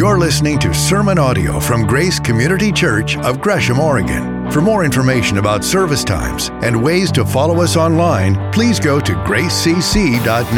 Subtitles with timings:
[0.00, 4.50] You're listening to sermon audio from Grace Community Church of Gresham, Oregon.
[4.50, 9.12] For more information about service times and ways to follow us online, please go to
[9.12, 10.54] gracecc.net.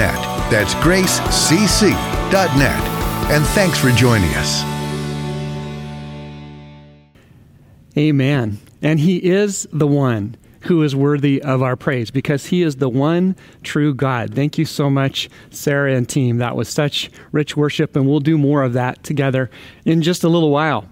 [0.49, 2.33] That's gracecc.net.
[3.33, 4.63] And thanks for joining us.
[7.99, 8.61] Amen.
[8.81, 12.89] And He is the one who is worthy of our praise because he is the
[12.89, 14.35] one true God.
[14.35, 16.39] Thank you so much, Sarah and team.
[16.39, 19.51] That was such rich worship, and we'll do more of that together
[19.85, 20.87] in just a little while.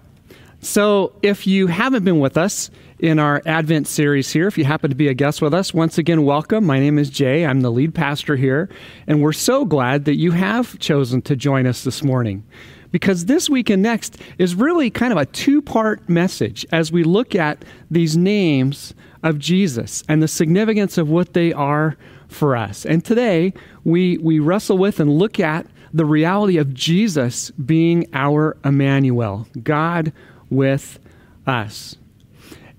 [0.62, 4.90] So, if you haven't been with us in our Advent series here, if you happen
[4.90, 6.66] to be a guest with us, once again, welcome.
[6.66, 7.46] My name is Jay.
[7.46, 8.68] I'm the lead pastor here,
[9.06, 12.44] and we're so glad that you have chosen to join us this morning
[12.90, 17.04] because this week and next is really kind of a two part message as we
[17.04, 21.96] look at these names of Jesus and the significance of what they are
[22.28, 22.86] for us.
[22.86, 23.52] And today
[23.84, 30.12] we, we wrestle with and look at the reality of Jesus being our Emmanuel, God
[30.48, 30.98] with
[31.46, 31.96] us.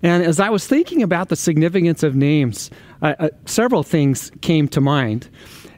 [0.04, 4.68] And as I was thinking about the significance of names, uh, uh, several things came
[4.70, 5.30] to mind.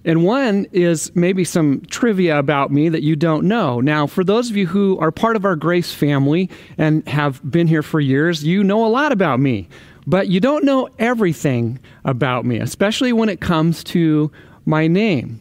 [0.05, 3.79] And one is maybe some trivia about me that you don't know.
[3.79, 7.67] Now, for those of you who are part of our Grace family and have been
[7.67, 9.69] here for years, you know a lot about me.
[10.05, 14.31] But you don't know everything about me, especially when it comes to
[14.65, 15.39] my name.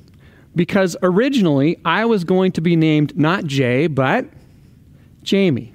[0.54, 4.26] Because originally I was going to be named not Jay, but
[5.22, 5.72] Jamie.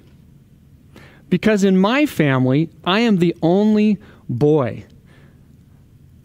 [1.28, 4.84] Because in my family, I am the only boy.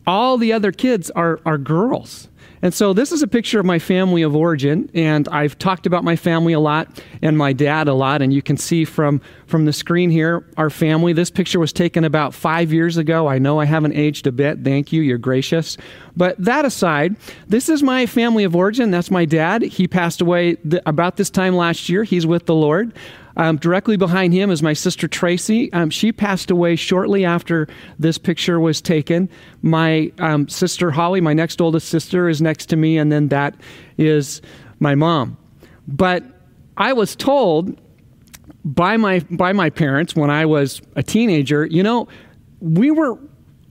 [0.05, 2.29] All the other kids are, are girls.
[2.63, 6.05] And so this is a picture of my family of origin, and I've talked about
[6.05, 8.21] my family a lot and my dad a lot.
[8.21, 11.11] And you can see from from the screen here our family.
[11.11, 13.27] This picture was taken about five years ago.
[13.27, 14.63] I know I haven't aged a bit.
[14.63, 15.01] Thank you.
[15.01, 15.75] You're gracious.
[16.15, 18.91] But that aside, this is my family of origin.
[18.91, 19.61] That's my dad.
[19.61, 22.05] He passed away th- about this time last year.
[22.05, 22.93] He's with the Lord.
[23.35, 25.71] Um, directly behind him is my sister Tracy.
[25.73, 27.67] Um, she passed away shortly after
[27.97, 29.29] this picture was taken.
[29.61, 33.55] My um, sister Holly, my next oldest sister, is next to me, and then that
[33.97, 34.41] is
[34.79, 35.37] my mom.
[35.87, 36.23] But
[36.77, 37.79] I was told
[38.65, 42.07] by my by my parents when I was a teenager, you know,
[42.59, 43.17] we were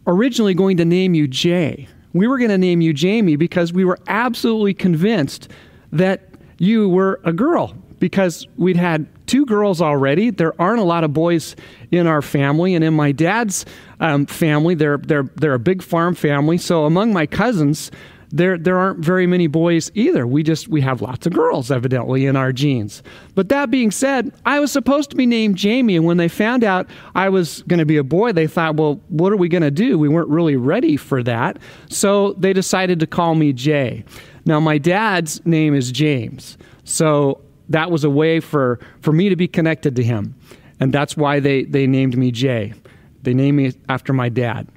[0.06, 1.88] originally going to name you Jay.
[2.12, 5.48] We were going to name you Jamie because we were absolutely convinced
[5.92, 10.30] that you were a girl because we'd had two girls already.
[10.30, 11.54] There aren't a lot of boys
[11.92, 13.64] in our family, and in my dad's
[14.00, 16.58] um, family, they're they're they're a big farm family.
[16.58, 17.92] So among my cousins,
[18.32, 20.26] there there aren't very many boys either.
[20.26, 23.04] We just we have lots of girls evidently in our genes.
[23.36, 26.64] But that being said, I was supposed to be named Jamie, and when they found
[26.64, 29.62] out I was going to be a boy, they thought, well, what are we going
[29.62, 29.96] to do?
[29.96, 34.04] We weren't really ready for that, so they decided to call me Jay.
[34.44, 37.40] Now my dad's name is James, so
[37.72, 40.34] that was a way for, for me to be connected to him.
[40.80, 42.74] And that's why they, they named me Jay.
[43.22, 44.68] They named me after my dad.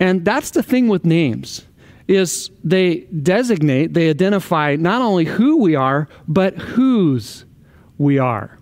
[0.00, 1.66] And that's the thing with names
[2.06, 7.44] is they designate, they identify not only who we are, but whose
[7.96, 8.58] we are.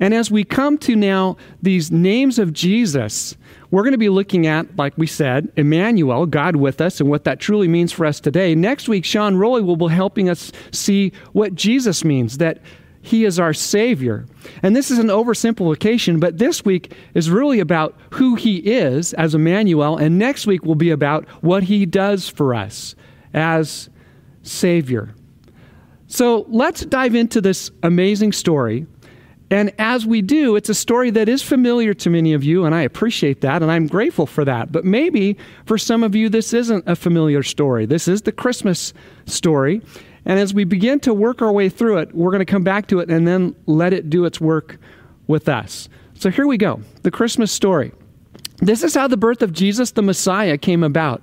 [0.00, 3.36] And as we come to now these names of Jesus,
[3.70, 7.24] we're going to be looking at, like we said, Emmanuel, God with us, and what
[7.24, 8.54] that truly means for us today.
[8.54, 12.60] Next week, Sean Rowley will be helping us see what Jesus means, that
[13.02, 14.26] he is our Savior.
[14.62, 19.34] And this is an oversimplification, but this week is really about who he is as
[19.34, 22.96] Emmanuel, and next week will be about what he does for us
[23.32, 23.88] as
[24.42, 25.14] Savior.
[26.08, 28.86] So let's dive into this amazing story
[29.50, 32.74] and as we do, it's a story that is familiar to many of you, and
[32.74, 34.72] I appreciate that, and I'm grateful for that.
[34.72, 35.36] But maybe
[35.66, 37.86] for some of you, this isn't a familiar story.
[37.86, 38.92] This is the Christmas
[39.26, 39.82] story.
[40.24, 42.88] And as we begin to work our way through it, we're going to come back
[42.88, 44.78] to it and then let it do its work
[45.28, 45.88] with us.
[46.14, 47.92] So here we go the Christmas story.
[48.58, 51.22] This is how the birth of Jesus the Messiah came about.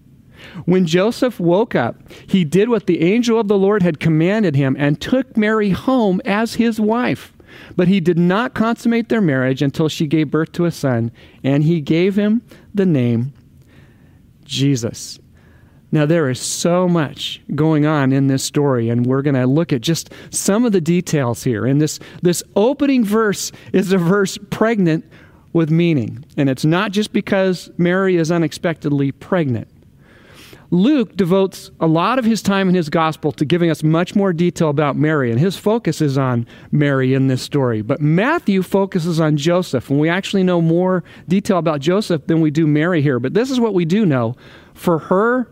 [0.65, 1.97] When Joseph woke up,
[2.27, 6.21] he did what the angel of the Lord had commanded him and took Mary home
[6.25, 7.33] as his wife.
[7.75, 11.11] But he did not consummate their marriage until she gave birth to a son,
[11.43, 12.41] and he gave him
[12.73, 13.33] the name
[14.45, 15.19] Jesus.
[15.93, 19.73] Now, there is so much going on in this story, and we're going to look
[19.73, 21.65] at just some of the details here.
[21.65, 25.03] And this, this opening verse is a verse pregnant
[25.51, 26.23] with meaning.
[26.37, 29.67] And it's not just because Mary is unexpectedly pregnant.
[30.73, 34.31] Luke devotes a lot of his time in his gospel to giving us much more
[34.31, 37.81] detail about Mary, and his focus is on Mary in this story.
[37.81, 42.51] But Matthew focuses on Joseph, and we actually know more detail about Joseph than we
[42.51, 43.19] do Mary here.
[43.19, 44.37] But this is what we do know.
[44.73, 45.51] For her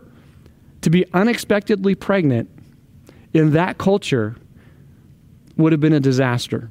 [0.80, 2.48] to be unexpectedly pregnant
[3.34, 4.36] in that culture
[5.58, 6.70] would have been a disaster.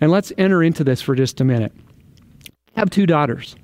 [0.00, 1.72] And let's enter into this for just a minute.
[2.74, 3.56] I have two daughters.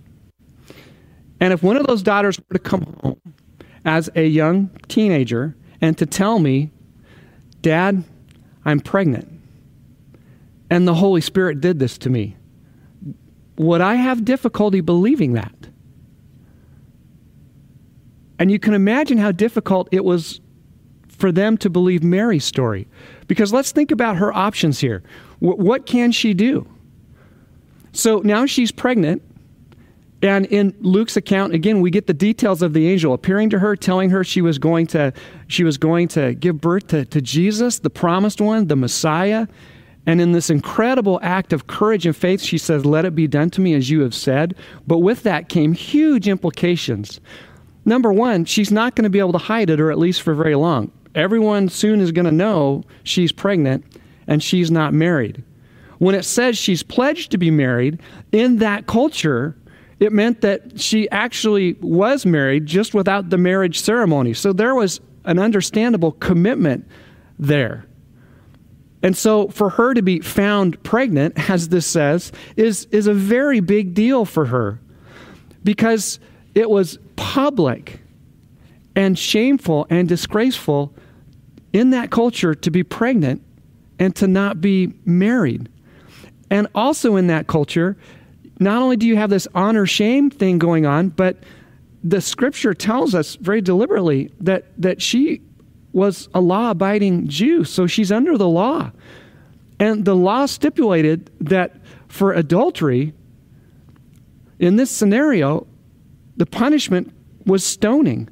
[1.40, 3.20] And if one of those daughters were to come home
[3.84, 6.70] as a young teenager and to tell me,
[7.60, 8.04] Dad,
[8.64, 9.28] I'm pregnant,
[10.70, 12.36] and the Holy Spirit did this to me,
[13.56, 15.54] would I have difficulty believing that?
[18.38, 20.40] And you can imagine how difficult it was
[21.08, 22.88] for them to believe Mary's story.
[23.28, 25.02] Because let's think about her options here.
[25.40, 26.66] W- what can she do?
[27.92, 29.22] So now she's pregnant
[30.24, 33.76] and in Luke's account, again, we get the details of the angel appearing to her,
[33.76, 35.12] telling her she was going to,
[35.48, 39.46] she was going to give birth to, to Jesus, the promised one, the Messiah.
[40.06, 43.50] And in this incredible act of courage and faith, she says, Let it be done
[43.50, 44.54] to me as you have said.
[44.86, 47.20] But with that came huge implications.
[47.84, 50.32] Number one, she's not going to be able to hide it, or at least for
[50.32, 50.90] very long.
[51.14, 53.84] Everyone soon is going to know she's pregnant
[54.26, 55.44] and she's not married.
[55.98, 58.00] When it says she's pledged to be married,
[58.32, 59.54] in that culture,
[60.00, 64.34] it meant that she actually was married just without the marriage ceremony.
[64.34, 66.86] So there was an understandable commitment
[67.38, 67.86] there.
[69.02, 73.60] And so for her to be found pregnant, as this says, is, is a very
[73.60, 74.80] big deal for her
[75.62, 76.18] because
[76.54, 78.00] it was public
[78.96, 80.94] and shameful and disgraceful
[81.72, 83.42] in that culture to be pregnant
[83.98, 85.68] and to not be married.
[86.50, 87.96] And also in that culture,
[88.58, 91.38] not only do you have this honor shame thing going on, but
[92.02, 95.40] the scripture tells us very deliberately that, that she
[95.92, 98.92] was a law abiding Jew, so she's under the law.
[99.80, 101.76] And the law stipulated that
[102.08, 103.12] for adultery,
[104.58, 105.66] in this scenario,
[106.36, 107.12] the punishment
[107.46, 108.28] was stoning.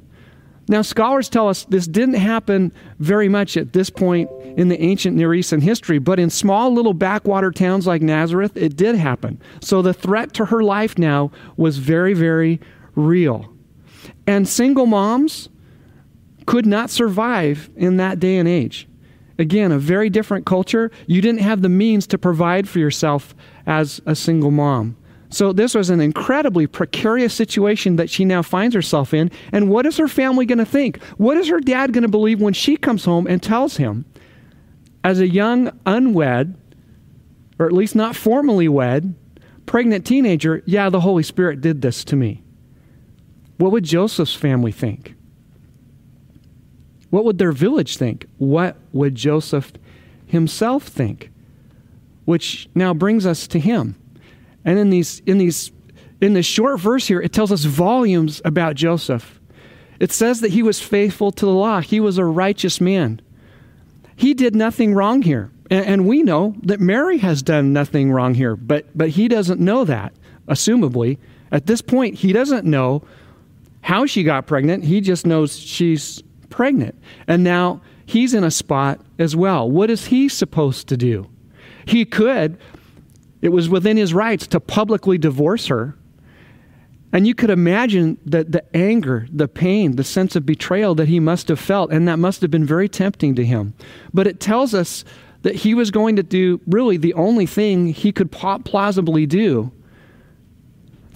[0.67, 5.17] Now, scholars tell us this didn't happen very much at this point in the ancient
[5.17, 9.41] Near Eastern history, but in small little backwater towns like Nazareth, it did happen.
[9.59, 12.61] So the threat to her life now was very, very
[12.95, 13.51] real.
[14.25, 15.49] And single moms
[16.45, 18.87] could not survive in that day and age.
[19.39, 20.91] Again, a very different culture.
[21.07, 24.95] You didn't have the means to provide for yourself as a single mom.
[25.33, 29.31] So this was an incredibly precarious situation that she now finds herself in.
[29.51, 31.01] And what is her family going to think?
[31.17, 34.05] What is her dad going to believe when she comes home and tells him,
[35.03, 36.55] as a young, unwed,
[37.57, 39.15] or at least not formally wed,
[39.65, 42.43] pregnant teenager, yeah, the Holy Spirit did this to me?
[43.57, 45.15] What would Joseph's family think?
[47.09, 48.27] What would their village think?
[48.37, 49.73] What would Joseph
[50.27, 51.31] himself think?
[52.25, 53.95] Which now brings us to him.
[54.65, 55.71] And in these in these
[56.21, 59.39] in this short verse here, it tells us volumes about Joseph.
[59.99, 61.81] It says that he was faithful to the law.
[61.81, 63.21] He was a righteous man.
[64.15, 65.51] He did nothing wrong here.
[65.69, 69.59] And, and we know that Mary has done nothing wrong here, but but he doesn't
[69.59, 70.13] know that,
[70.47, 71.17] assumably.
[71.51, 73.03] At this point, he doesn't know
[73.81, 74.83] how she got pregnant.
[74.85, 76.95] He just knows she's pregnant.
[77.27, 79.69] And now he's in a spot as well.
[79.69, 81.29] What is he supposed to do?
[81.85, 82.57] He could
[83.43, 85.97] it was within his rights to publicly divorce her.
[87.11, 91.19] And you could imagine the, the anger, the pain, the sense of betrayal that he
[91.19, 93.73] must have felt, and that must have been very tempting to him.
[94.13, 95.03] But it tells us
[95.41, 99.73] that he was going to do really the only thing he could plausibly do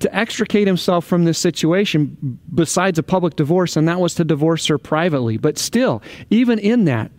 [0.01, 4.67] to extricate himself from this situation besides a public divorce, and that was to divorce
[4.67, 5.37] her privately.
[5.37, 7.09] But still, even in that,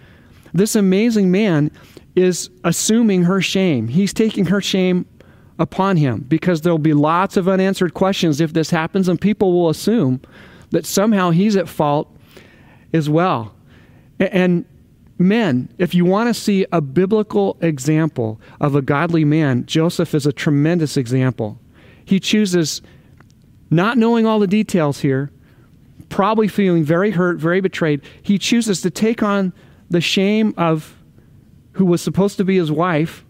[0.52, 1.70] this amazing man
[2.18, 3.88] is assuming her shame.
[3.88, 5.06] He's taking her shame
[5.58, 9.70] upon him because there'll be lots of unanswered questions if this happens, and people will
[9.70, 10.20] assume
[10.70, 12.14] that somehow he's at fault
[12.92, 13.54] as well.
[14.18, 14.64] And
[15.18, 20.26] men, if you want to see a biblical example of a godly man, Joseph is
[20.26, 21.58] a tremendous example.
[22.04, 22.82] He chooses
[23.70, 25.30] not knowing all the details here,
[26.08, 29.52] probably feeling very hurt, very betrayed, he chooses to take on
[29.90, 30.97] the shame of
[31.72, 33.24] who was supposed to be his wife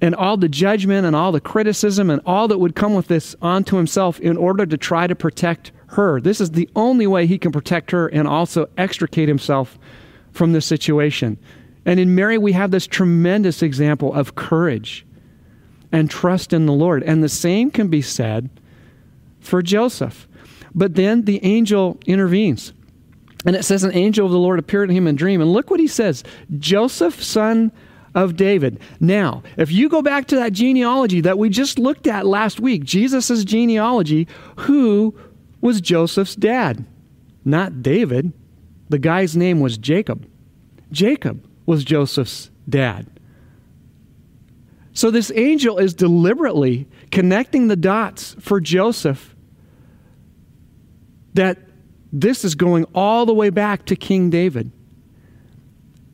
[0.00, 3.34] and all the judgment and all the criticism and all that would come with this
[3.40, 6.20] onto himself in order to try to protect her.
[6.20, 9.78] This is the only way he can protect her and also extricate himself
[10.32, 11.38] from this situation.
[11.84, 15.06] And in Mary, we have this tremendous example of courage
[15.92, 17.02] and trust in the Lord.
[17.04, 18.50] And the same can be said
[19.40, 20.28] for Joseph.
[20.74, 22.72] But then the angel intervenes.
[23.46, 25.40] And it says, An angel of the Lord appeared to him in a dream.
[25.40, 26.24] And look what he says
[26.58, 27.72] Joseph, son
[28.14, 28.80] of David.
[28.98, 32.82] Now, if you go back to that genealogy that we just looked at last week,
[32.82, 34.26] Jesus' genealogy,
[34.56, 35.14] who
[35.60, 36.84] was Joseph's dad?
[37.44, 38.32] Not David.
[38.88, 40.28] The guy's name was Jacob.
[40.90, 43.06] Jacob was Joseph's dad.
[44.92, 49.36] So this angel is deliberately connecting the dots for Joseph
[51.34, 51.58] that
[52.12, 54.70] this is going all the way back to King David.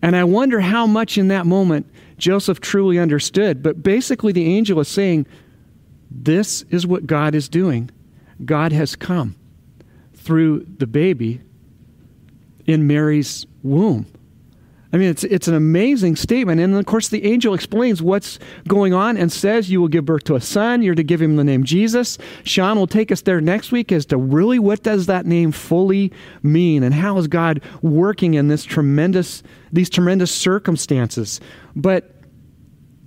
[0.00, 1.86] And I wonder how much in that moment
[2.18, 3.62] Joseph truly understood.
[3.62, 5.26] But basically, the angel is saying,
[6.10, 7.90] This is what God is doing.
[8.44, 9.36] God has come
[10.14, 11.40] through the baby
[12.66, 14.06] in Mary's womb.
[14.92, 16.60] I mean, it's, it's an amazing statement.
[16.60, 20.24] And of course, the angel explains what's going on and says, You will give birth
[20.24, 20.82] to a son.
[20.82, 22.18] You're to give him the name Jesus.
[22.44, 26.12] Sean will take us there next week as to really what does that name fully
[26.42, 31.40] mean and how is God working in this tremendous, these tremendous circumstances.
[31.74, 32.14] But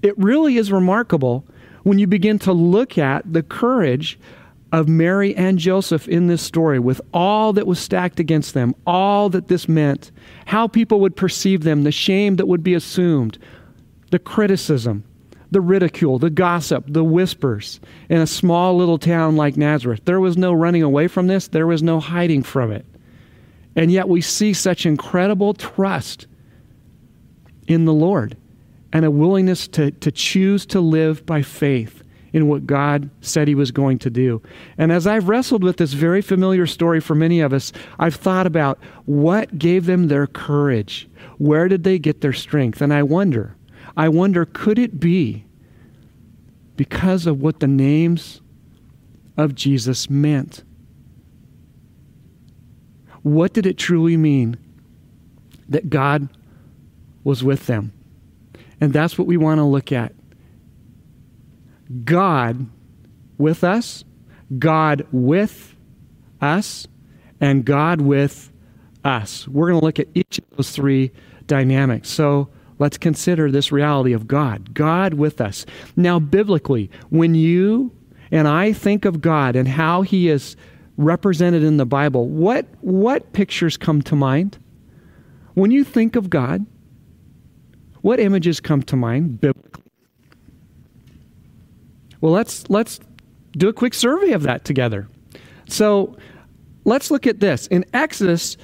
[0.01, 1.45] it really is remarkable
[1.83, 4.19] when you begin to look at the courage
[4.71, 9.29] of Mary and Joseph in this story with all that was stacked against them, all
[9.29, 10.11] that this meant,
[10.45, 13.37] how people would perceive them, the shame that would be assumed,
[14.11, 15.03] the criticism,
[15.51, 17.79] the ridicule, the gossip, the whispers
[18.09, 20.01] in a small little town like Nazareth.
[20.05, 22.85] There was no running away from this, there was no hiding from it.
[23.75, 26.27] And yet we see such incredible trust
[27.67, 28.37] in the Lord
[28.93, 32.03] and a willingness to, to choose to live by faith
[32.35, 34.41] in what God said He was going to do.
[34.77, 38.45] And as I've wrestled with this very familiar story for many of us, I've thought
[38.45, 41.07] about what gave them their courage?
[41.37, 42.81] Where did they get their strength?
[42.81, 43.55] And I wonder,
[43.95, 45.45] I wonder, could it be
[46.75, 48.41] because of what the names
[49.37, 50.65] of Jesus meant?
[53.21, 54.57] What did it truly mean
[55.69, 56.27] that God
[57.23, 57.93] was with them?
[58.81, 60.11] And that's what we want to look at
[62.03, 62.67] God
[63.37, 64.03] with us,
[64.57, 65.75] God with
[66.41, 66.87] us,
[67.41, 68.51] and God with
[69.03, 69.47] us.
[69.47, 71.11] We're going to look at each of those three
[71.47, 72.09] dynamics.
[72.09, 72.49] So
[72.79, 75.65] let's consider this reality of God, God with us.
[75.95, 77.91] Now, biblically, when you
[78.31, 80.55] and I think of God and how He is
[80.97, 84.57] represented in the Bible, what, what pictures come to mind?
[85.53, 86.65] When you think of God,
[88.01, 89.84] what images come to mind biblically?
[92.25, 92.99] Well, let's let's
[93.51, 95.07] do a quick survey of that together.
[95.69, 96.17] So,
[96.83, 97.67] let's look at this.
[97.67, 98.57] In Exodus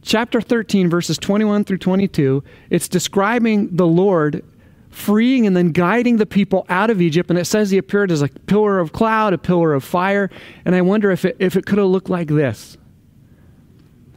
[0.00, 4.42] chapter 13 verses 21 through 22, it's describing the Lord
[4.88, 7.28] freeing and then guiding the people out of Egypt.
[7.28, 10.30] And it says he appeared as a pillar of cloud, a pillar of fire.
[10.64, 12.78] And I wonder if it, if it could have looked like this.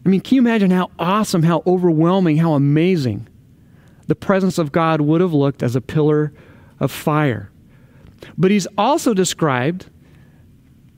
[0.05, 3.27] I mean, can you imagine how awesome, how overwhelming, how amazing
[4.07, 6.31] the presence of God would have looked as a pillar
[6.79, 7.50] of fire?
[8.37, 9.87] But he's also described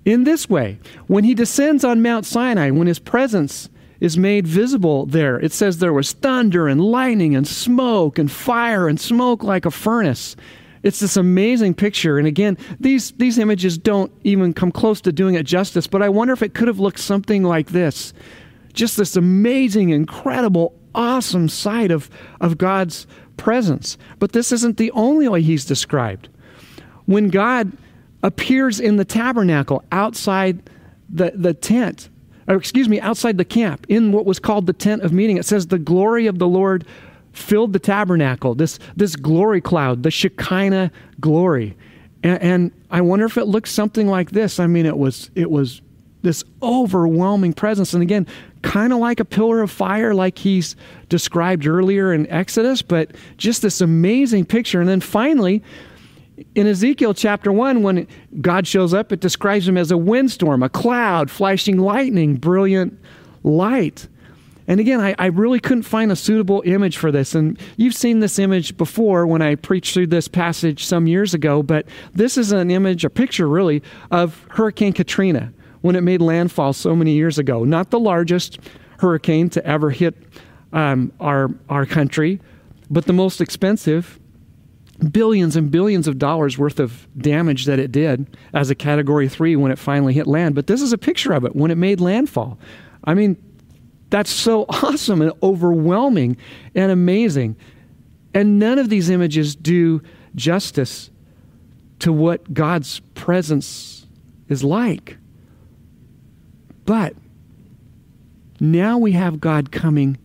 [0.06, 5.06] in this way when he descends on Mount Sinai, when his presence is made visible
[5.06, 5.40] there.
[5.40, 9.72] It says there was thunder and lightning and smoke and fire and smoke like a
[9.72, 10.36] furnace.
[10.84, 12.18] It's this amazing picture.
[12.18, 16.10] And again, these, these images don't even come close to doing it justice, but I
[16.10, 18.14] wonder if it could have looked something like this.
[18.74, 22.10] Just this amazing, incredible, awesome sight of,
[22.42, 23.98] of God's presence.
[24.20, 26.28] But this isn't the only way he's described
[27.06, 27.72] when God
[28.22, 30.70] appears in the tabernacle outside
[31.10, 32.10] the, the tent,
[32.48, 35.46] or excuse me, outside the camp, in what was called the tent of meeting, it
[35.46, 36.86] says the glory of the Lord
[37.34, 41.76] filled the tabernacle, this, this glory cloud, the Shekinah glory.
[42.24, 44.60] And, and I wonder if it looks something like this.
[44.60, 45.82] I mean, it was, it was
[46.22, 47.94] this overwhelming presence.
[47.94, 48.28] And again,
[48.62, 50.76] kind of like a pillar of fire, like he's
[51.10, 54.80] described earlier in Exodus, but just this amazing picture.
[54.80, 55.62] And then finally,
[56.56, 58.08] in Ezekiel chapter 1, when
[58.42, 63.00] God shows up, it describes him as a windstorm, a cloud, flashing lightning, brilliant
[63.44, 64.08] light.
[64.68, 67.36] And again, I, I, really couldn't find a suitable image for this.
[67.36, 71.62] And you've seen this image before when I preached through this passage some years ago,
[71.62, 76.72] but this is an image, a picture really, of Hurricane Katrina when it made landfall
[76.72, 77.66] so many years ago.
[77.66, 78.60] Not the largest
[79.00, 80.16] hurricane to ever hit
[80.72, 82.40] um, our, our country,
[82.90, 84.18] but the most expensive
[85.12, 89.56] billions and billions of dollars worth of damage that it did as a category three
[89.56, 90.56] when it finally hit land.
[90.56, 92.58] But this is a picture of it when it made landfall.
[93.04, 93.38] I mean,
[94.10, 96.38] that's so awesome and overwhelming
[96.76, 97.56] and amazing.
[98.34, 100.02] And none of these images do
[100.36, 101.10] justice
[102.00, 104.08] to what God's presence
[104.50, 105.18] is like.
[106.86, 107.16] But
[108.60, 110.18] now we have God coming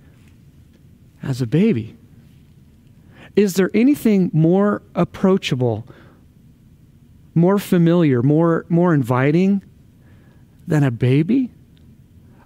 [1.23, 1.98] as a baby.
[3.39, 5.87] Is there anything more approachable,
[7.37, 9.63] more familiar, more, more inviting
[10.67, 11.53] than a baby?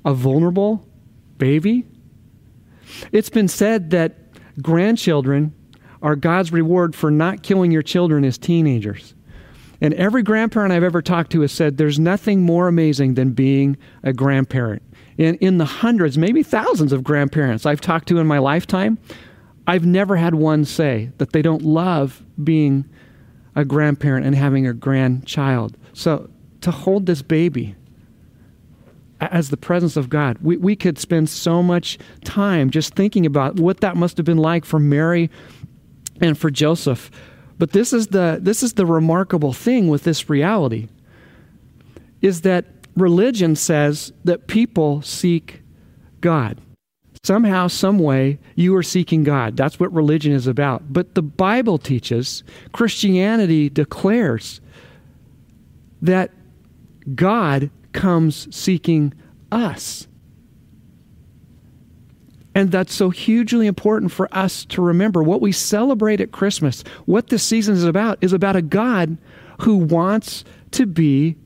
[0.05, 0.87] A vulnerable
[1.39, 1.87] baby?
[3.11, 4.19] It's been said that
[4.61, 5.55] grandchildren
[6.03, 9.15] are God's reward for not killing your children as teenagers.
[9.81, 13.79] And every grandparent I've ever talked to has said there's nothing more amazing than being
[14.03, 14.83] a grandparent.
[15.17, 18.99] In, in the hundreds, maybe thousands of grandparents I've talked to in my lifetime,
[19.67, 22.85] I've never had one say that they don't love being
[23.55, 25.77] a grandparent and having a grandchild.
[25.93, 26.31] So
[26.63, 27.77] to hold this baby
[29.21, 33.61] as the presence of God, we, we could spend so much time just thinking about
[33.61, 35.31] what that must have been like for Mary
[36.21, 37.11] and for Joseph.
[37.59, 40.89] But this is the this is the remarkable thing with this reality
[42.21, 42.65] is that
[42.97, 45.63] religion says that people seek
[46.21, 46.59] God.
[47.25, 49.57] Somehow, some way, you are seeking God.
[49.57, 50.93] That's what religion is about.
[50.93, 54.61] But the Bible teaches, Christianity declares
[56.01, 56.33] that
[57.15, 59.15] God comes seeking
[59.53, 60.09] us.
[62.57, 65.23] And that's so hugely important for us to remember.
[65.23, 69.17] What we celebrate at Christmas, what this season is about, is about a God
[69.61, 71.37] who wants to be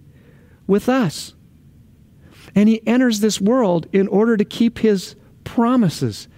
[0.66, 1.34] with us.
[2.54, 5.16] And he enters this world in order to keep his
[5.46, 6.28] promises.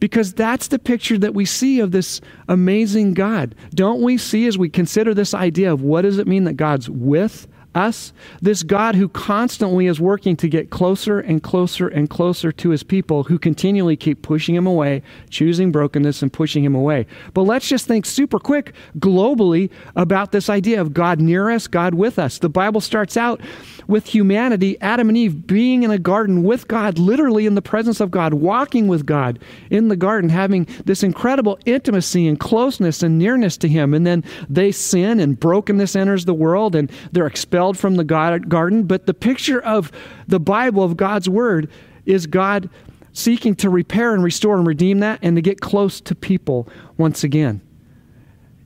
[0.00, 3.54] Because that's the picture that we see of this amazing God.
[3.70, 6.90] Don't we see as we consider this idea of what does it mean that God's
[6.90, 12.50] with us, this God who constantly is working to get closer and closer and closer
[12.50, 17.06] to his people who continually keep pushing him away, choosing brokenness and pushing him away.
[17.34, 21.94] But let's just think super quick globally about this idea of God near us, God
[21.94, 22.38] with us.
[22.38, 23.40] The Bible starts out
[23.86, 28.00] with humanity, Adam and Eve being in a garden with God, literally in the presence
[28.00, 29.38] of God, walking with God
[29.70, 33.94] in the garden, having this incredible intimacy and closeness and nearness to him.
[33.94, 38.84] And then they sin and brokenness enters the world and they're expelled from the garden,
[38.84, 39.92] but the picture of
[40.26, 41.70] the Bible, of God's Word,
[42.04, 42.68] is God
[43.12, 46.68] seeking to repair and restore and redeem that and to get close to people
[46.98, 47.60] once again.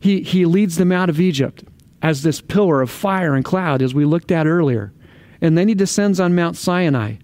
[0.01, 1.63] He, he leads them out of Egypt
[2.03, 4.93] as this pillar of fire and cloud, as we looked at earlier.
[5.41, 7.15] And then he descends on Mount Sinai.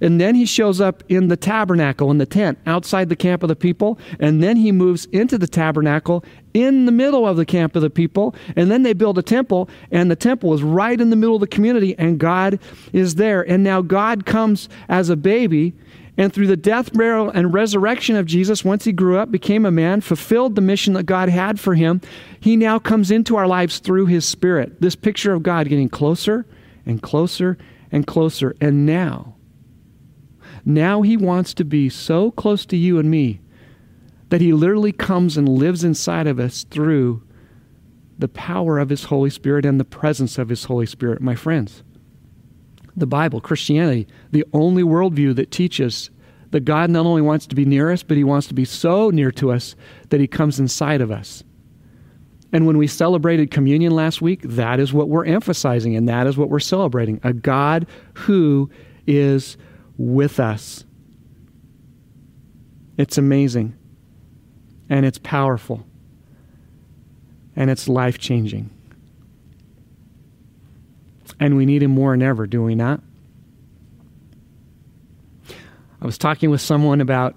[0.00, 3.48] And then he shows up in the tabernacle, in the tent, outside the camp of
[3.48, 3.98] the people.
[4.18, 7.90] And then he moves into the tabernacle in the middle of the camp of the
[7.90, 8.34] people.
[8.56, 11.40] And then they build a temple, and the temple is right in the middle of
[11.40, 12.58] the community, and God
[12.92, 13.42] is there.
[13.42, 15.74] And now God comes as a baby.
[16.18, 19.70] And through the death, burial, and resurrection of Jesus, once he grew up, became a
[19.70, 22.00] man, fulfilled the mission that God had for him,
[22.40, 24.80] he now comes into our lives through his Spirit.
[24.80, 26.46] This picture of God getting closer
[26.86, 27.58] and closer
[27.92, 28.54] and closer.
[28.60, 29.34] And now,
[30.64, 33.40] now he wants to be so close to you and me
[34.30, 37.22] that he literally comes and lives inside of us through
[38.18, 41.82] the power of his Holy Spirit and the presence of his Holy Spirit, my friends.
[42.96, 46.10] The Bible, Christianity, the only worldview that teaches
[46.50, 49.10] that God not only wants to be near us, but he wants to be so
[49.10, 49.76] near to us
[50.08, 51.44] that he comes inside of us.
[52.56, 56.38] And when we celebrated communion last week, that is what we're emphasizing and that is
[56.38, 58.70] what we're celebrating a God who
[59.06, 59.58] is
[59.98, 60.82] with us.
[62.96, 63.74] It's amazing
[64.88, 65.84] and it's powerful
[67.54, 68.70] and it's life changing.
[71.38, 73.02] And we need Him more than ever, do we not?
[76.00, 77.36] I was talking with someone about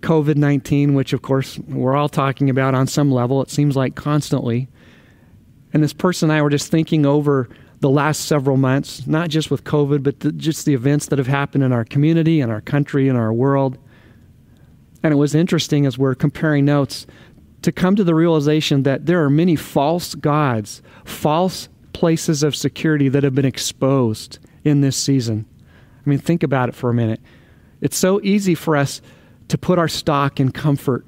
[0.00, 3.94] COVID 19, which of course we're all talking about on some level, it seems like
[3.94, 4.68] constantly.
[5.72, 7.48] And this person and I were just thinking over
[7.80, 11.28] the last several months, not just with COVID, but the, just the events that have
[11.28, 13.78] happened in our community, in our country, in our world.
[15.02, 17.06] And it was interesting as we're comparing notes
[17.62, 23.08] to come to the realization that there are many false gods, false places of security
[23.08, 25.46] that have been exposed in this season.
[26.04, 27.20] I mean, think about it for a minute.
[27.80, 29.00] It's so easy for us
[29.50, 31.04] to put our stock in comfort,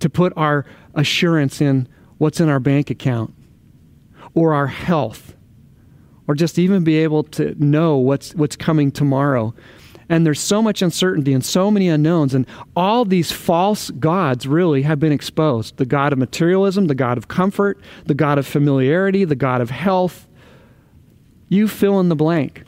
[0.00, 3.34] to put our assurance in what's in our bank account
[4.34, 5.36] or our health,
[6.26, 9.54] or just even be able to know what's, what's coming tomorrow.
[10.08, 14.82] And there's so much uncertainty and so many unknowns, and all these false gods really
[14.82, 19.26] have been exposed the God of materialism, the God of comfort, the God of familiarity,
[19.26, 20.26] the God of health.
[21.50, 22.64] You fill in the blank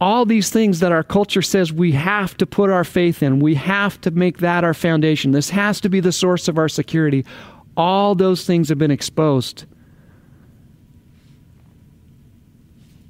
[0.00, 3.54] all these things that our culture says we have to put our faith in, we
[3.54, 5.32] have to make that our foundation.
[5.32, 7.24] This has to be the source of our security.
[7.76, 9.64] All those things have been exposed.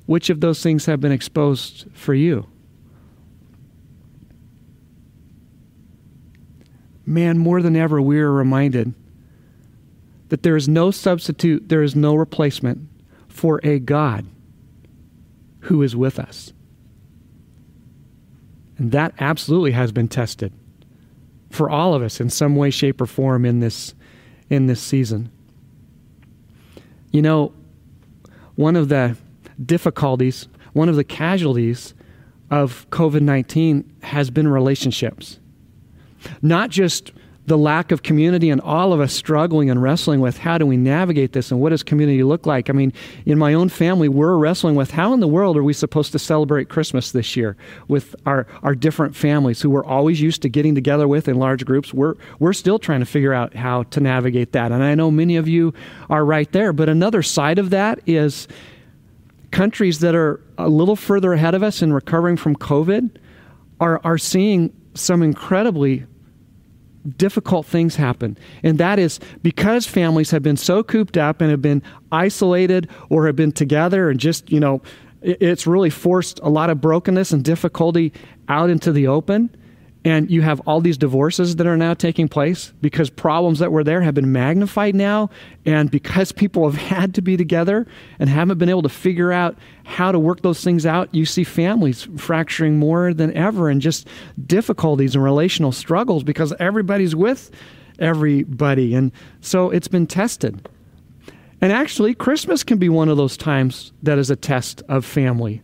[0.06, 2.46] Which of those things have been exposed for you?
[7.04, 8.94] Man, more than ever, we are reminded
[10.28, 12.88] that there is no substitute, there is no replacement
[13.28, 14.26] for a God
[15.60, 16.52] who is with us.
[18.78, 20.52] And that absolutely has been tested
[21.50, 23.94] for all of us in some way, shape, or form in this,
[24.50, 25.30] in this season.
[27.12, 27.52] You know,
[28.56, 29.16] one of the
[29.64, 31.94] difficulties, one of the casualties
[32.50, 35.38] of COVID 19 has been relationships.
[36.42, 37.12] Not just
[37.46, 40.76] the lack of community and all of us struggling and wrestling with how do we
[40.76, 42.68] navigate this and what does community look like.
[42.68, 42.92] I mean,
[43.24, 46.18] in my own family, we're wrestling with how in the world are we supposed to
[46.18, 47.56] celebrate Christmas this year
[47.86, 51.64] with our, our different families who we're always used to getting together with in large
[51.64, 51.94] groups.
[51.94, 54.72] We're, we're still trying to figure out how to navigate that.
[54.72, 55.72] And I know many of you
[56.10, 56.72] are right there.
[56.72, 58.48] But another side of that is
[59.52, 63.16] countries that are a little further ahead of us in recovering from COVID
[63.78, 66.06] are, are seeing some incredibly
[67.06, 68.36] difficult things happen.
[68.62, 73.26] And that is because families have been so cooped up and have been isolated or
[73.26, 74.82] have been together and just, you know,
[75.22, 78.12] it's really forced a lot of brokenness and difficulty
[78.48, 79.50] out into the open
[80.06, 83.82] and you have all these divorces that are now taking place because problems that were
[83.82, 85.30] there have been magnified now.
[85.64, 87.88] And because people have had to be together
[88.20, 91.42] and haven't been able to figure out how to work those things out, you see
[91.42, 94.06] families fracturing more than ever and just
[94.46, 97.50] difficulties and relational struggles because everybody's with
[97.98, 98.94] everybody.
[98.94, 100.68] And so it's been tested.
[101.60, 105.62] And actually, Christmas can be one of those times that is a test of family.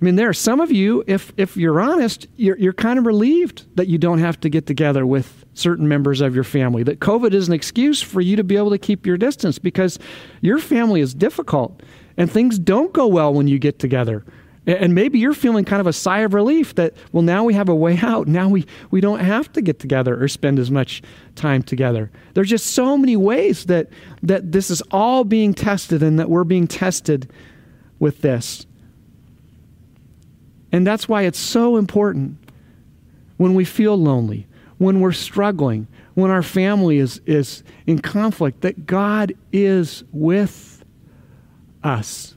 [0.00, 3.04] I mean, there are some of you, if, if you're honest, you're, you're kind of
[3.04, 7.00] relieved that you don't have to get together with certain members of your family, that
[7.00, 9.98] COVID is an excuse for you to be able to keep your distance because
[10.40, 11.82] your family is difficult
[12.16, 14.24] and things don't go well when you get together.
[14.66, 17.68] And maybe you're feeling kind of a sigh of relief that, well, now we have
[17.68, 18.26] a way out.
[18.26, 21.02] Now we, we don't have to get together or spend as much
[21.34, 22.10] time together.
[22.34, 23.88] There's just so many ways that,
[24.22, 27.30] that this is all being tested and that we're being tested
[27.98, 28.66] with this.
[30.72, 32.36] And that's why it's so important
[33.36, 34.46] when we feel lonely,
[34.78, 40.84] when we're struggling, when our family is, is in conflict, that God is with
[41.82, 42.34] us.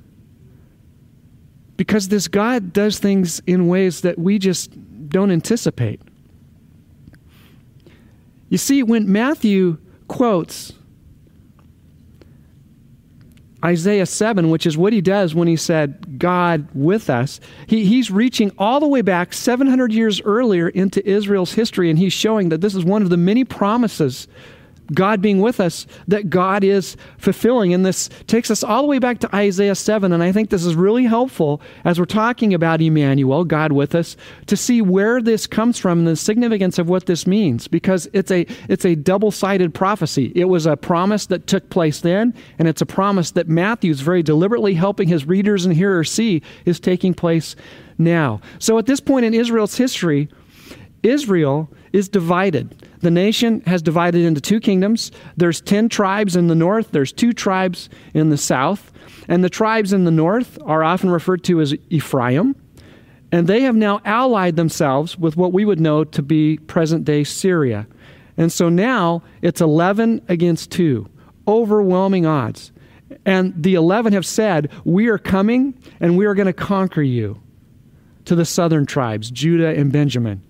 [1.75, 4.71] Because this God does things in ways that we just
[5.09, 6.01] don't anticipate.
[8.49, 10.73] You see, when Matthew quotes
[13.63, 18.11] Isaiah 7, which is what he does when he said, God with us, he, he's
[18.11, 22.61] reaching all the way back 700 years earlier into Israel's history, and he's showing that
[22.61, 24.27] this is one of the many promises
[24.93, 27.73] God being with us that God is fulfilling.
[27.73, 30.11] And this takes us all the way back to Isaiah 7.
[30.11, 34.15] And I think this is really helpful as we're talking about Emmanuel, God with us,
[34.47, 37.67] to see where this comes from and the significance of what this means.
[37.67, 40.31] Because it's a, it's a double sided prophecy.
[40.35, 44.23] It was a promise that took place then, and it's a promise that Matthew's very
[44.23, 47.55] deliberately helping his readers and hearers see is taking place
[47.97, 48.41] now.
[48.59, 50.29] So at this point in Israel's history,
[51.03, 52.87] Israel is divided.
[52.99, 55.11] The nation has divided into two kingdoms.
[55.37, 58.91] There's 10 tribes in the north, there's two tribes in the south.
[59.29, 62.55] And the tribes in the north are often referred to as Ephraim.
[63.31, 67.23] And they have now allied themselves with what we would know to be present day
[67.23, 67.87] Syria.
[68.37, 71.07] And so now it's 11 against 2,
[71.47, 72.71] overwhelming odds.
[73.25, 77.39] And the 11 have said, We are coming and we are going to conquer you
[78.25, 80.41] to the southern tribes, Judah and Benjamin.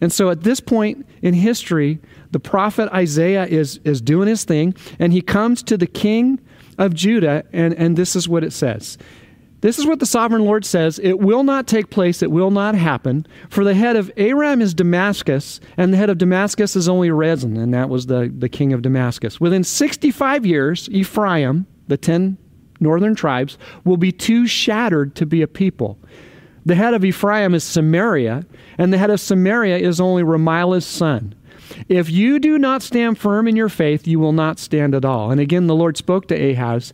[0.00, 1.98] And so at this point in history,
[2.30, 6.40] the prophet Isaiah is, is doing his thing, and he comes to the king
[6.78, 8.96] of Judah, and, and this is what it says.
[9.60, 12.74] This is what the sovereign Lord says It will not take place, it will not
[12.74, 13.26] happen.
[13.50, 17.56] For the head of Aram is Damascus, and the head of Damascus is only Rezin,
[17.56, 19.40] and that was the, the king of Damascus.
[19.40, 22.38] Within 65 years, Ephraim, the 10
[22.80, 25.98] northern tribes, will be too shattered to be a people.
[26.66, 28.44] The head of Ephraim is Samaria,
[28.76, 31.34] and the head of Samaria is only Remaliah's son.
[31.88, 35.30] If you do not stand firm in your faith, you will not stand at all.
[35.30, 36.92] And again, the Lord spoke to Ahaz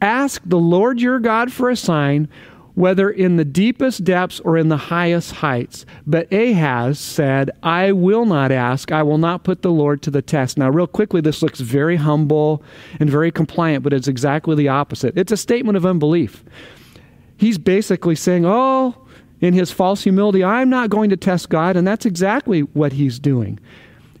[0.00, 2.28] Ask the Lord your God for a sign,
[2.74, 5.84] whether in the deepest depths or in the highest heights.
[6.06, 8.92] But Ahaz said, I will not ask.
[8.92, 10.56] I will not put the Lord to the test.
[10.56, 12.62] Now, real quickly, this looks very humble
[13.00, 15.18] and very compliant, but it's exactly the opposite.
[15.18, 16.44] It's a statement of unbelief.
[17.36, 18.94] He's basically saying, Oh,
[19.40, 21.76] in his false humility, I'm not going to test God.
[21.76, 23.58] And that's exactly what he's doing.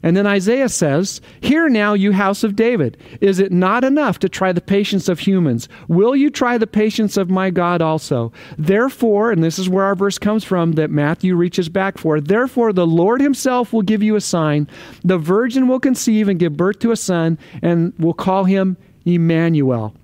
[0.02, 2.96] And then Isaiah says, Hear now, you house of David.
[3.20, 5.68] Is it not enough to try the patience of humans?
[5.88, 8.32] Will you try the patience of my God also?
[8.56, 12.72] Therefore, and this is where our verse comes from that Matthew reaches back for, therefore
[12.72, 14.68] the Lord himself will give you a sign.
[15.02, 19.94] The virgin will conceive and give birth to a son, and will call him Emmanuel.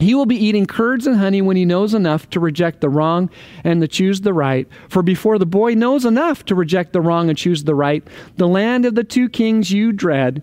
[0.00, 3.28] He will be eating curds and honey when he knows enough to reject the wrong
[3.64, 4.66] and to choose the right.
[4.88, 8.02] For before the boy knows enough to reject the wrong and choose the right,
[8.36, 10.42] the land of the two kings you dread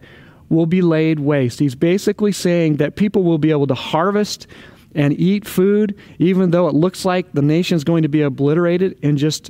[0.49, 1.59] will be laid waste.
[1.59, 4.45] He's basically saying that people will be able to harvest
[4.93, 9.17] and eat food, even though it looks like the nation's going to be obliterated in
[9.17, 9.49] just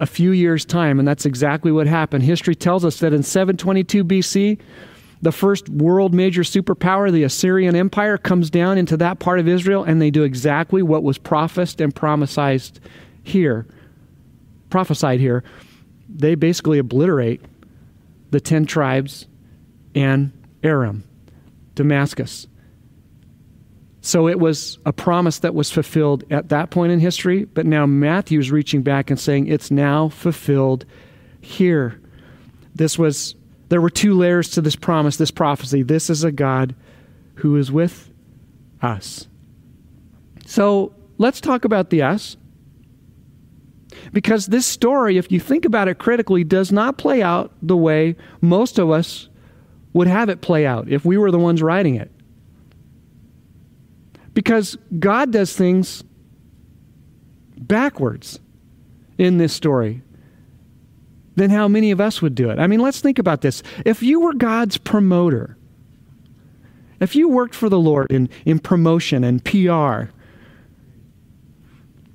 [0.00, 0.98] a few years' time.
[0.98, 2.24] And that's exactly what happened.
[2.24, 4.58] History tells us that in 722 BC,
[5.22, 9.84] the first world major superpower, the Assyrian Empire, comes down into that part of Israel
[9.84, 12.80] and they do exactly what was prophesied and prophesied
[13.22, 13.66] here.
[14.68, 15.44] Prophesied here.
[16.08, 17.40] They basically obliterate
[18.30, 19.28] the 10 tribes
[19.94, 20.32] and
[20.64, 21.04] Aram,
[21.76, 22.48] Damascus.
[24.00, 27.86] So it was a promise that was fulfilled at that point in history, but now
[27.86, 30.84] Matthew's reaching back and saying it's now fulfilled
[31.40, 32.00] here.
[32.74, 33.36] This was
[33.72, 35.82] there were two layers to this promise, this prophecy.
[35.82, 36.74] This is a God
[37.36, 38.12] who is with
[38.82, 39.26] us.
[40.44, 42.36] So let's talk about the us.
[44.12, 48.14] Because this story, if you think about it critically, does not play out the way
[48.42, 49.30] most of us
[49.94, 52.10] would have it play out if we were the ones writing it.
[54.34, 56.04] Because God does things
[57.56, 58.38] backwards
[59.16, 60.02] in this story
[61.36, 62.58] than how many of us would do it.
[62.58, 63.62] I mean, let's think about this.
[63.84, 65.56] If you were God's promoter,
[67.00, 70.10] if you worked for the Lord in, in promotion and PR,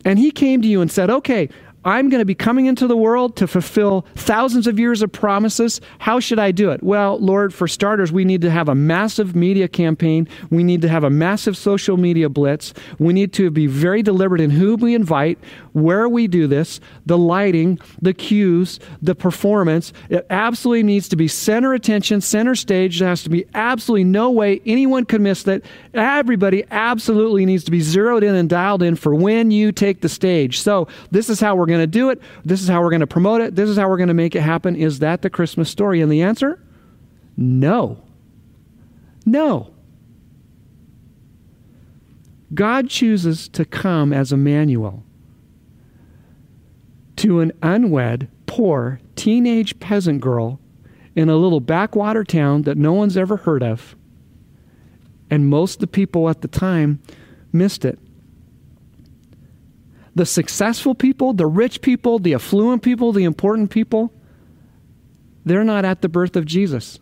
[0.05, 1.49] and He came to you and said, okay,
[1.87, 5.79] I'm going to be coming into the world to fulfill thousands of years of promises.
[5.99, 6.83] How should I do it?
[6.83, 10.27] Well, Lord, for starters, we need to have a massive media campaign.
[10.49, 12.73] We need to have a massive social media blitz.
[12.99, 15.39] We need to be very deliberate in who we invite,
[15.77, 19.93] where we do this, the lighting, the cues, the performance.
[20.09, 22.99] It absolutely needs to be center attention, center stage.
[22.99, 25.61] There has to be absolutely no way anyone could miss that.
[25.93, 30.09] Everybody absolutely needs to be zeroed in and dialed in for when you take the
[30.09, 30.59] stage.
[30.59, 32.21] So, this is how we're going to do it.
[32.43, 33.55] This is how we're going to promote it.
[33.55, 34.75] This is how we're going to make it happen.
[34.75, 36.01] Is that the Christmas story?
[36.01, 36.59] And the answer?
[37.35, 38.01] No.
[39.25, 39.73] No.
[42.53, 45.03] God chooses to come as Emmanuel
[47.17, 50.59] to an unwed, poor, teenage peasant girl
[51.15, 53.95] in a little backwater town that no one's ever heard of.
[55.29, 57.01] And most of the people at the time
[57.51, 57.99] missed it
[60.17, 64.11] the successful people, the rich people, the affluent people, the important people,
[65.45, 66.99] they're not at the birth of Jesus.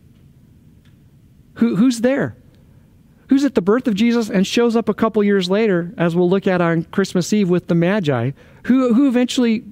[1.55, 2.35] Who, who's there?
[3.29, 6.29] Who's at the birth of Jesus and shows up a couple years later, as we'll
[6.29, 8.31] look at on Christmas Eve with the Magi,
[8.65, 9.63] who, who eventually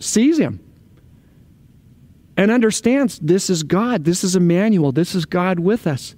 [0.00, 0.58] sees him
[2.36, 6.14] and understands this is God, this is Emmanuel, this is God with us.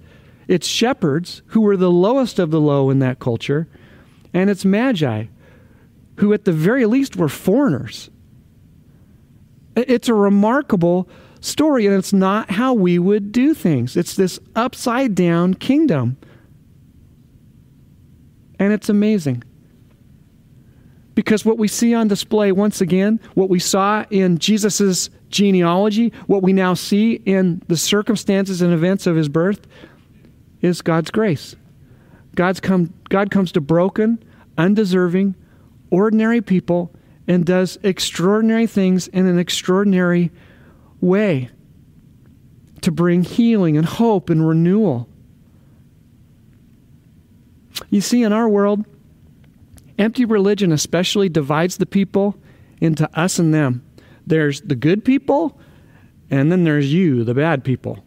[0.47, 3.67] It's shepherds who were the lowest of the low in that culture,
[4.33, 5.25] and it's Magi
[6.17, 8.09] who at the very least were foreigners.
[9.75, 11.09] It's a remarkable
[11.41, 13.97] story, and it's not how we would do things.
[13.97, 16.17] It's this upside down kingdom.
[18.59, 19.43] And it's amazing.
[21.15, 26.41] Because what we see on display, once again, what we saw in Jesus' genealogy, what
[26.41, 29.67] we now see in the circumstances and events of his birth,
[30.61, 31.55] is God's grace.
[32.35, 34.23] God's come, God comes to broken,
[34.57, 35.35] undeserving,
[35.91, 36.91] ordinary people
[37.27, 40.31] and does extraordinary things in an extraordinary
[40.99, 41.49] way
[42.81, 45.07] to bring healing and hope and renewal.
[47.89, 48.85] You see, in our world,
[49.97, 52.35] empty religion especially divides the people
[52.81, 53.83] into us and them.
[54.25, 55.59] There's the good people,
[56.29, 58.03] and then there's you, the bad people.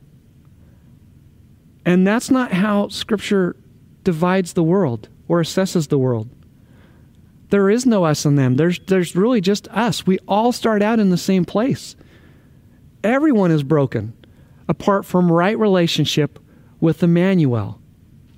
[1.85, 3.57] And that's not how Scripture
[4.03, 6.29] divides the world or assesses the world.
[7.51, 8.57] There is no us and them.
[8.57, 10.07] There's, there's really just us.
[10.07, 11.94] We all start out in the same place.
[13.05, 14.14] Everyone is broken
[14.68, 16.40] apart from right relationship
[16.81, 17.81] with Emmanuel,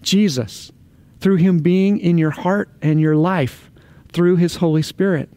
[0.02, 0.70] Jesus,
[1.20, 3.70] through Him being in your heart and your life
[4.12, 5.28] through His Holy Spirit.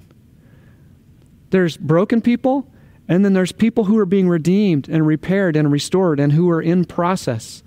[1.49, 2.69] There's broken people,
[3.07, 6.61] and then there's people who are being redeemed and repaired and restored and who are
[6.61, 7.63] in process.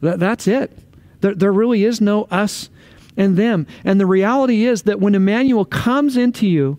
[0.00, 0.76] That, that's it.
[1.20, 2.68] There, there really is no us
[3.16, 3.66] and them.
[3.84, 6.78] And the reality is that when Emmanuel comes into you,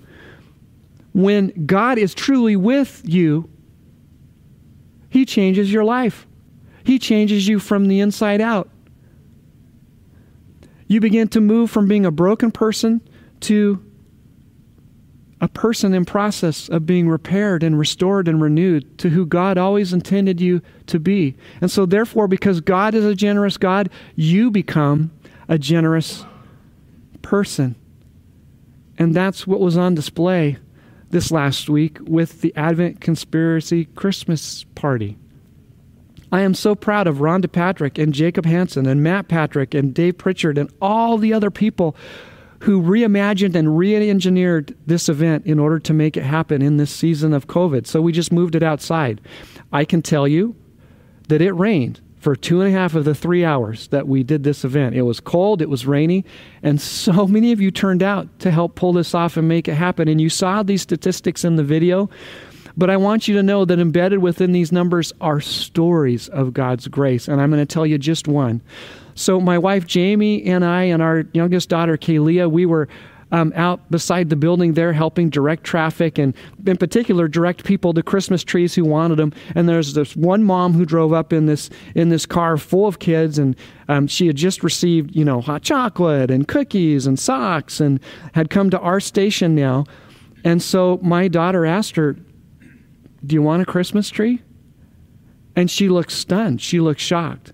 [1.14, 3.50] when God is truly with you,
[5.10, 6.28] He changes your life.
[6.84, 8.70] He changes you from the inside out.
[10.88, 13.02] You begin to move from being a broken person
[13.42, 13.84] to
[15.40, 19.94] a person in process of being repaired and restored and renewed to who God always
[19.94, 21.36] intended you to be.
[21.62, 25.12] And so therefore because God is a generous God, you become
[25.48, 26.26] a generous
[27.22, 27.76] person.
[28.98, 30.58] And that's what was on display
[31.10, 35.18] this last week with the Advent Conspiracy Christmas party.
[36.32, 40.18] I am so proud of Rhonda Patrick and Jacob Hansen and Matt Patrick and Dave
[40.18, 41.96] Pritchard and all the other people
[42.62, 46.92] who reimagined and re engineered this event in order to make it happen in this
[46.92, 47.86] season of COVID.
[47.88, 49.22] So we just moved it outside.
[49.72, 50.56] I can tell you
[51.30, 54.44] that it rained for two and a half of the three hours that we did
[54.44, 54.96] this event.
[54.96, 56.26] It was cold, it was rainy,
[56.64, 59.76] and so many of you turned out to help pull this off and make it
[59.76, 60.08] happen.
[60.08, 62.10] And you saw these statistics in the video.
[62.78, 66.88] But I want you to know that embedded within these numbers are stories of God's
[66.88, 67.28] grace.
[67.28, 68.62] And I'm going to tell you just one.
[69.16, 72.88] So, my wife Jamie and I, and our youngest daughter Kaylia, we were
[73.32, 76.34] um, out beside the building there helping direct traffic and,
[76.66, 79.34] in particular, direct people to Christmas trees who wanted them.
[79.56, 83.00] And there's this one mom who drove up in this in this car full of
[83.00, 83.56] kids, and
[83.88, 88.00] um, she had just received, you know, hot chocolate and cookies and socks, and
[88.34, 89.86] had come to our station now.
[90.44, 92.16] And so my daughter asked her,
[93.26, 94.42] "Do you want a Christmas tree?"
[95.56, 96.62] And she looked stunned.
[96.62, 97.52] She looked shocked.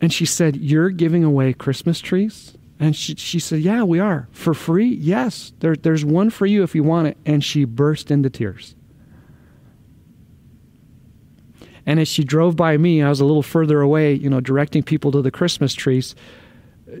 [0.00, 2.56] And she said, You're giving away Christmas trees?
[2.78, 4.28] And she, she said, Yeah, we are.
[4.32, 4.88] For free?
[4.88, 5.52] Yes.
[5.60, 7.18] There, there's one for you if you want it.
[7.26, 8.74] And she burst into tears.
[11.86, 14.82] And as she drove by me, I was a little further away, you know, directing
[14.82, 16.14] people to the Christmas trees.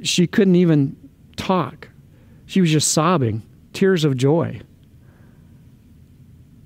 [0.02, 0.96] She couldn't even
[1.36, 1.88] talk.
[2.46, 3.42] She was just sobbing,
[3.72, 4.60] tears of joy.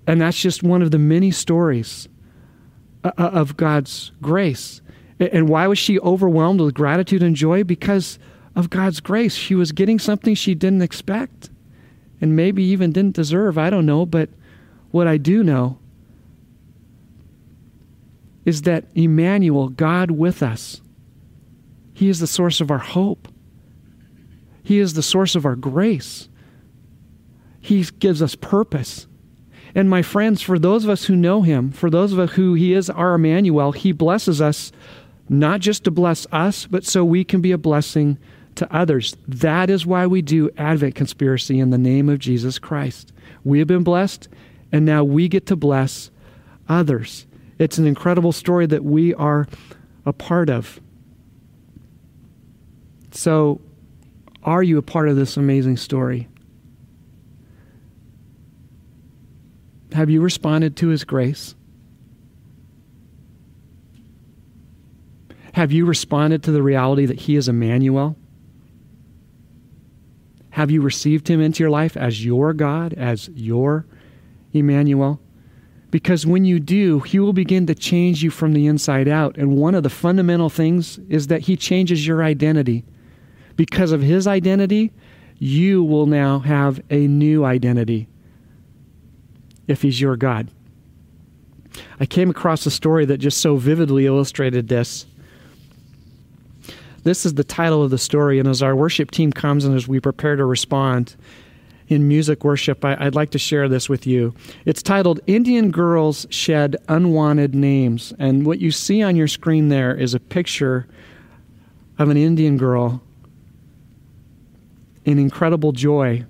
[0.07, 2.09] And that's just one of the many stories
[3.03, 4.81] uh, uh, of God's grace
[5.19, 7.65] and why was she overwhelmed with gratitude and joy?
[7.65, 8.19] Because
[8.57, 9.35] of God's grace.
[9.35, 11.51] She was getting something she didn't expect
[12.21, 13.59] and maybe even didn't deserve.
[13.59, 14.07] I don't know.
[14.07, 14.31] But
[14.91, 15.79] what I do know
[18.45, 20.81] is that Emmanuel, God with us,
[21.93, 23.29] He is the source of our hope.
[24.63, 26.29] He is the source of our grace.
[27.61, 29.07] He gives us purpose.
[29.75, 32.55] And my friends, for those of us who know Him, for those of us who
[32.55, 34.71] He is our Emmanuel, He blesses us
[35.29, 38.19] not just to bless us, but so we can be a blessing
[38.57, 39.17] to others.
[39.27, 43.13] That is why we do Advent Conspiracy in the name of Jesus Christ.
[43.43, 44.29] We have been blessed,
[44.71, 46.11] and now we get to bless
[46.69, 47.27] others.
[47.59, 49.49] It's an incredible story that we are
[50.07, 50.81] a part of.
[53.11, 53.61] So,
[54.43, 56.29] are you a part of this amazing story?
[59.95, 61.55] Have you responded to His grace?
[65.53, 68.17] Have you responded to the reality that He is Emmanuel?
[70.51, 73.87] Have you received Him into your life as your God, as your
[74.53, 75.21] Emmanuel?
[75.93, 79.37] Because when you do, He will begin to change you from the inside out.
[79.39, 82.85] And one of the fundamental things is that He changes your identity.
[83.55, 84.93] Because of His identity,
[85.39, 88.09] you will now have a new identity
[89.67, 90.51] if He's your God.
[91.99, 95.07] I came across a story that just so vividly illustrated this.
[97.03, 99.87] This is the title of the story, and as our worship team comes and as
[99.87, 101.17] we prepare to respond
[101.89, 104.35] in music worship, I, would like to share this with you.
[104.65, 108.15] It's titled Indian Girls Shed Unwanted Names.
[108.19, 110.87] And what you see on your screen there is a picture
[111.99, 113.03] of an Indian girl
[115.05, 116.25] in incredible joy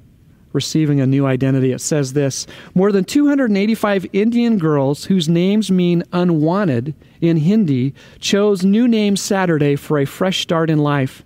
[0.54, 1.72] receiving a new identity.
[1.72, 8.64] It says this More than 285 Indian girls whose names mean unwanted in Hindi chose
[8.64, 11.23] new names Saturday for a fresh start in life.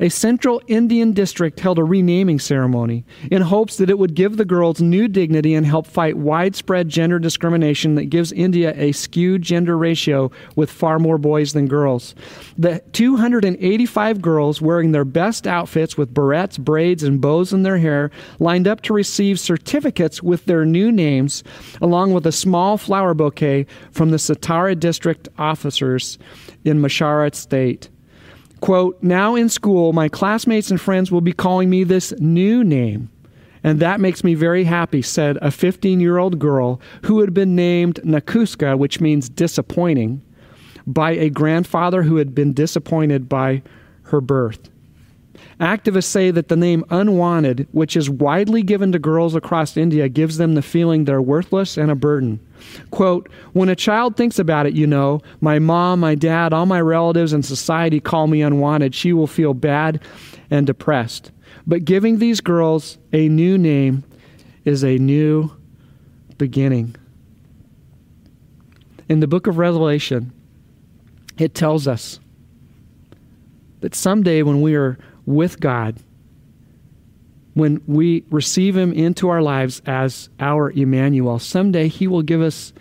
[0.00, 4.44] A central Indian district held a renaming ceremony in hopes that it would give the
[4.44, 9.78] girls new dignity and help fight widespread gender discrimination that gives India a skewed gender
[9.78, 12.14] ratio with far more boys than girls.
[12.58, 18.10] The 285 girls wearing their best outfits with barrettes, braids, and bows in their hair
[18.40, 21.44] lined up to receive certificates with their new names,
[21.80, 26.18] along with a small flower bouquet from the Satara district officers
[26.64, 27.90] in Maharashtra state.
[28.64, 33.10] Quote, now in school, my classmates and friends will be calling me this new name.
[33.62, 37.54] And that makes me very happy, said a 15 year old girl who had been
[37.54, 40.22] named Nakuska, which means disappointing,
[40.86, 43.62] by a grandfather who had been disappointed by
[44.04, 44.70] her birth.
[45.60, 50.36] Activists say that the name unwanted, which is widely given to girls across India, gives
[50.36, 52.40] them the feeling they're worthless and a burden.
[52.90, 56.80] Quote, when a child thinks about it, you know, my mom, my dad, all my
[56.80, 60.00] relatives and society call me unwanted, she will feel bad
[60.50, 61.30] and depressed.
[61.66, 64.04] But giving these girls a new name
[64.64, 65.50] is a new
[66.38, 66.96] beginning.
[69.08, 70.32] In the book of Revelation,
[71.38, 72.20] it tells us
[73.80, 75.98] that someday when we are with God,
[77.54, 82.72] when we receive Him into our lives as our Emmanuel, someday He will give us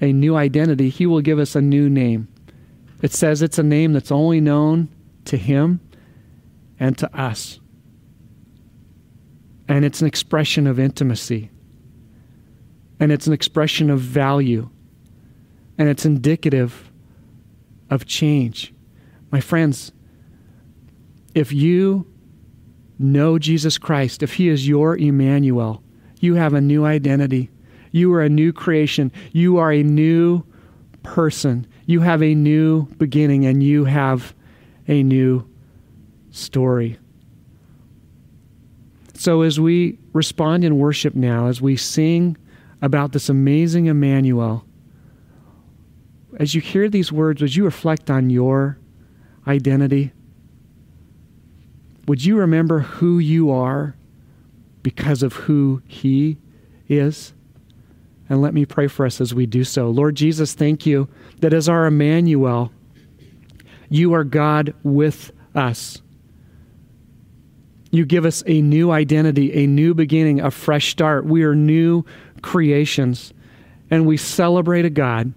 [0.00, 0.88] a new identity.
[0.88, 2.28] He will give us a new name.
[3.02, 4.88] It says it's a name that's only known
[5.26, 5.80] to Him
[6.78, 7.60] and to us.
[9.68, 11.50] And it's an expression of intimacy.
[12.98, 14.68] And it's an expression of value.
[15.78, 16.90] And it's indicative
[17.88, 18.74] of change.
[19.30, 19.92] My friends,
[21.34, 22.06] if you
[22.98, 25.82] know Jesus Christ, if He is your Emmanuel,
[26.20, 27.50] you have a new identity.
[27.92, 29.10] You are a new creation.
[29.32, 30.44] You are a new
[31.02, 31.66] person.
[31.86, 34.34] You have a new beginning and you have
[34.86, 35.48] a new
[36.30, 36.98] story.
[39.14, 42.36] So, as we respond in worship now, as we sing
[42.80, 44.64] about this amazing Emmanuel,
[46.38, 48.78] as you hear these words, would you reflect on your
[49.46, 50.12] identity?
[52.10, 53.94] Would you remember who you are
[54.82, 56.38] because of who He
[56.88, 57.32] is?
[58.28, 59.88] And let me pray for us as we do so.
[59.88, 61.08] Lord Jesus, thank you
[61.38, 62.72] that as our Emmanuel,
[63.88, 66.02] you are God with us.
[67.92, 71.26] You give us a new identity, a new beginning, a fresh start.
[71.26, 72.04] We are new
[72.42, 73.32] creations.
[73.88, 75.32] And we celebrate a God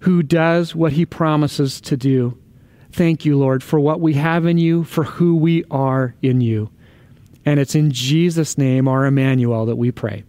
[0.00, 2.36] who does what he promises to do.
[2.92, 6.70] Thank you, Lord, for what we have in you, for who we are in you.
[7.44, 10.24] And it's in Jesus' name, our Emmanuel, that we pray.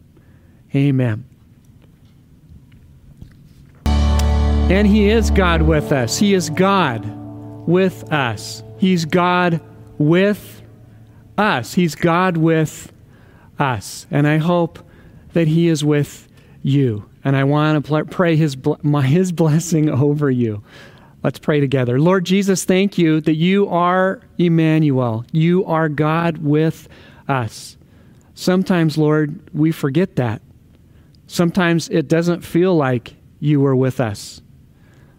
[0.73, 1.25] Amen.
[3.85, 6.17] And He is God with us.
[6.17, 7.05] He is God
[7.67, 8.63] with us.
[8.77, 9.61] He's God
[9.97, 10.61] with
[11.37, 11.73] us.
[11.73, 12.91] He's God with
[13.59, 14.07] us.
[14.09, 14.79] And I hope
[15.33, 16.29] that He is with
[16.63, 17.09] you.
[17.25, 18.55] And I want to pray His,
[19.03, 20.63] his blessing over you.
[21.23, 21.99] Let's pray together.
[21.99, 25.25] Lord Jesus, thank you that you are Emmanuel.
[25.31, 26.89] You are God with
[27.29, 27.77] us.
[28.35, 30.41] Sometimes, Lord, we forget that.
[31.27, 34.41] Sometimes it doesn't feel like you are with us.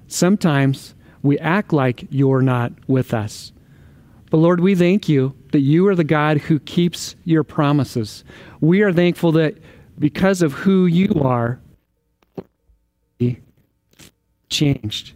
[0.07, 3.53] Sometimes we act like you're not with us.
[4.31, 8.25] But Lord, we thank you that you are the God who keeps your promises.
[8.61, 9.57] We are thankful that
[9.99, 11.61] because of who you are,
[13.19, 13.41] we
[14.51, 15.15] changed.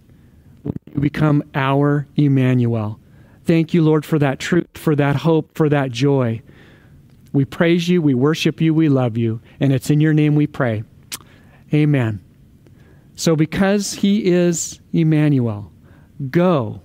[0.99, 2.99] You become our Emmanuel.
[3.45, 6.43] Thank you, Lord, for that truth, for that hope, for that joy.
[7.33, 10.49] We praise you, we worship you, we love you, and it's in your name we
[10.49, 10.83] pray.
[11.73, 12.21] Amen.
[13.15, 15.71] So, because he is Emmanuel,
[16.33, 16.81] go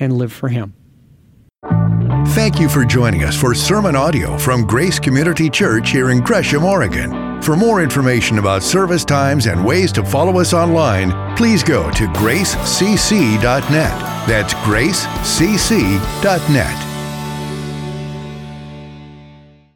[0.00, 0.72] and live for him.
[2.28, 6.64] Thank you for joining us for sermon audio from Grace Community Church here in Gresham,
[6.64, 7.25] Oregon.
[7.46, 12.08] For more information about service times and ways to follow us online, please go to
[12.08, 13.38] gracecc.net.
[14.26, 15.36] That's gracecc.net.